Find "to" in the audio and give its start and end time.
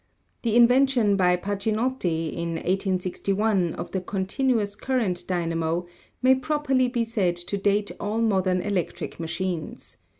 7.35-7.55